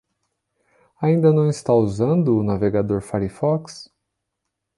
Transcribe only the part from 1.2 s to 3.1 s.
não está usando o navegador